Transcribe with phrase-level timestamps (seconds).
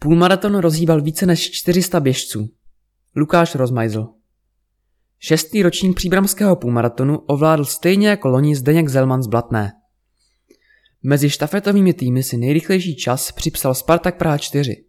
[0.00, 2.48] Půlmaraton rozhýbal více než 400 běžců.
[3.16, 4.06] Lukáš Rozmajzl
[5.18, 9.72] Šestý ročník příbramského půlmaratonu ovládl stejně jako loni Zdeněk Zelman z Blatné.
[11.02, 14.84] Mezi štafetovými týmy si nejrychlejší čas připsal Spartak Praha 4,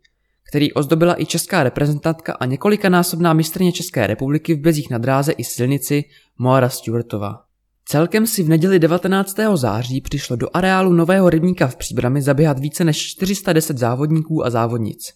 [0.49, 5.43] který ozdobila i česká reprezentantka a několikanásobná mistrně České republiky v bezích na dráze i
[5.43, 6.03] silnici
[6.37, 7.48] Moara Stewartová.
[7.91, 9.35] Celkem si v neděli 19.
[9.55, 15.13] září přišlo do areálu Nového rybníka v Příbrami zaběhat více než 410 závodníků a závodnic.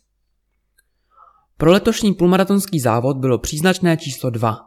[1.58, 4.58] Pro letošní půlmaratonský závod bylo příznačné číslo 2.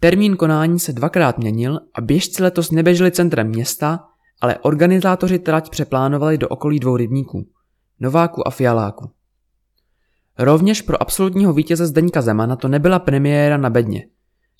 [0.00, 4.04] Termín konání se dvakrát měnil a běžci letos neběželi centrem města,
[4.40, 7.46] ale organizátoři trať přeplánovali do okolí dvou rybníků,
[8.00, 9.10] Nováku a Fialáku.
[10.38, 14.06] Rovněž pro absolutního vítěze Zdeňka Zemana to nebyla premiéra na bedně,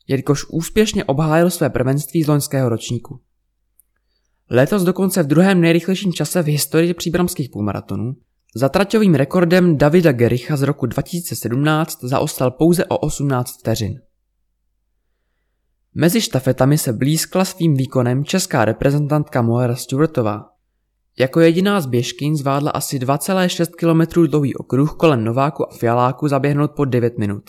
[0.09, 3.21] jelikož úspěšně obhájil své prvenství z loňského ročníku.
[4.51, 8.15] Letos dokonce v druhém nejrychlejším čase v historii příbramských půlmaratonů
[8.55, 14.01] za traťovým rekordem Davida Gericha z roku 2017 zaostal pouze o 18 vteřin.
[15.95, 20.45] Mezi štafetami se blízkla svým výkonem česká reprezentantka Moira Stewartová.
[21.19, 26.71] Jako jediná z běžkyň zvládla asi 2,6 km dlouhý okruh kolem Nováku a Fialáku zaběhnout
[26.77, 27.43] po 9 minut.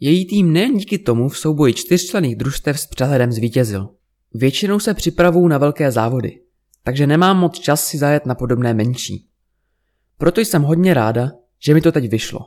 [0.00, 3.88] Její tým nejen díky tomu v souboji čtyřčlených družstev s přehledem zvítězil.
[4.34, 6.40] Většinou se připravují na velké závody,
[6.84, 9.28] takže nemám moc čas si zajet na podobné menší.
[10.18, 12.40] Proto jsem hodně ráda, že mi to teď vyšlo.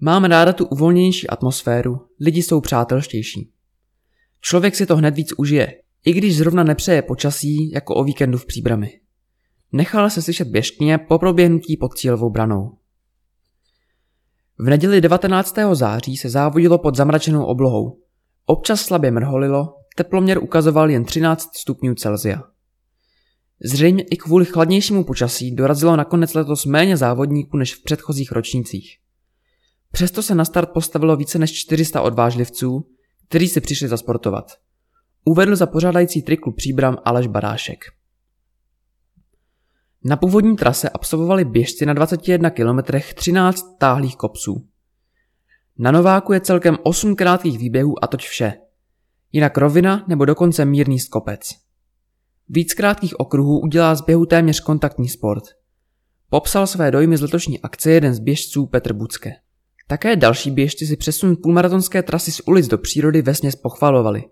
[0.00, 3.52] Mám ráda tu uvolněnější atmosféru, lidi jsou přátelštější.
[4.40, 8.46] Člověk si to hned víc užije, i když zrovna nepřeje počasí jako o víkendu v
[8.46, 9.00] příbrami.
[9.72, 12.78] Nechala se slyšet běžkyně po proběhnutí pod cílovou branou.
[14.58, 15.56] V neděli 19.
[15.72, 17.98] září se závodilo pod zamračenou oblohou.
[18.46, 22.42] Občas slabě mrholilo, teploměr ukazoval jen 13 stupňů Celsia.
[23.64, 28.96] Zřejmě i kvůli chladnějšímu počasí dorazilo nakonec letos méně závodníků než v předchozích ročnících.
[29.92, 32.86] Přesto se na start postavilo více než 400 odvážlivců,
[33.28, 34.52] kteří si přišli zasportovat.
[35.24, 37.84] Uvedl za pořádající triklu příbram Aleš Barášek.
[40.08, 42.78] Na původní trase absolvovali běžci na 21 km
[43.14, 44.68] 13 táhlých kopců.
[45.78, 48.52] Na Nováku je celkem 8 krátkých výběhů a toť vše.
[49.32, 51.40] Jinak rovina nebo dokonce mírný skopec.
[52.48, 55.44] Víc krátkých okruhů udělá z běhu téměř kontaktní sport.
[56.30, 59.32] Popsal své dojmy z letošní akce jeden z běžců Petr Bucke.
[59.86, 64.24] Také další běžci si přesun půlmaratonské trasy z ulic do přírody vesměs pochvalovali.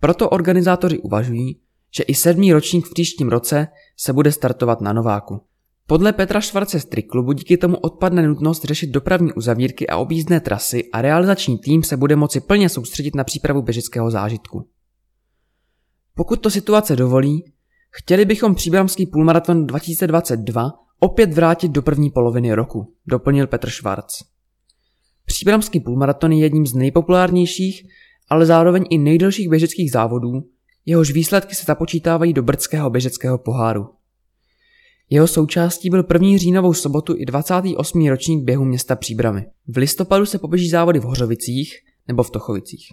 [0.00, 1.60] Proto organizátoři uvažují,
[1.96, 5.40] že i sedmý ročník v příštím roce se bude startovat na Nováku.
[5.86, 10.90] Podle Petra Švarce z Triklubu díky tomu odpadne nutnost řešit dopravní uzavírky a objízdné trasy
[10.92, 14.68] a realizační tým se bude moci plně soustředit na přípravu běžického zážitku.
[16.14, 17.44] Pokud to situace dovolí,
[17.90, 24.18] chtěli bychom příbramský půlmaraton 2022 opět vrátit do první poloviny roku, doplnil Petr Švarc.
[25.24, 27.82] Příbramský půlmaraton je jedním z nejpopulárnějších,
[28.28, 30.42] ale zároveň i nejdelších běžeckých závodů,
[30.86, 33.88] jehož výsledky se započítávají do brdského běžeckého poháru.
[35.10, 38.08] Jeho součástí byl první říjnovou sobotu i 28.
[38.08, 39.46] ročník běhu města Příbramy.
[39.68, 41.74] V listopadu se poběží závody v Hořovicích
[42.08, 42.86] nebo v Tochovicích.